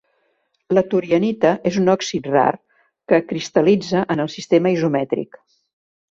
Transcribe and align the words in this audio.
La 0.75 0.81
torianita 0.91 1.51
és 1.71 1.75
un 1.81 1.91
òxid 1.93 2.29
rar, 2.31 2.45
que 3.13 3.19
cristal·litza 3.33 4.01
en 4.15 4.23
el 4.25 4.31
sistema 4.37 4.73
isomètric. 4.79 5.39